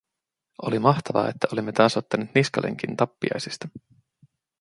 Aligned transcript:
Oli 0.61 0.79
mahtavaa, 0.79 1.29
että 1.29 1.47
olimme 1.53 1.71
taas 1.71 1.97
ottaneet 1.97 2.35
niskalenkin 2.35 2.97
tappiaisista. 2.97 3.67